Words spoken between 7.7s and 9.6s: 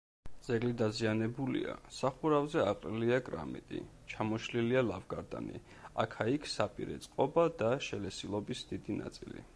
შელესილობის დიდი ნაწილი.